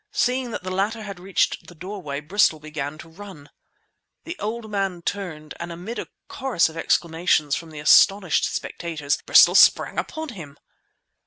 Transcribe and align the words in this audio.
Seeing 0.11 0.49
that 0.49 0.63
the 0.63 0.71
latter 0.71 1.03
had 1.03 1.19
reached 1.19 1.67
the 1.67 1.75
doorway, 1.75 2.21
Bristol 2.21 2.59
began 2.59 2.97
to 2.97 3.07
run. 3.07 3.51
The 4.23 4.35
old 4.39 4.67
man 4.67 5.03
turned; 5.03 5.53
and 5.59 5.71
amid 5.71 5.99
a 5.99 6.07
chorus 6.27 6.69
of 6.69 6.75
exclamations 6.75 7.55
from 7.55 7.69
the 7.69 7.77
astonished 7.79 8.45
spectators, 8.45 9.19
Bristol 9.27 9.53
sprang 9.53 9.99
upon 9.99 10.29
him! 10.29 10.57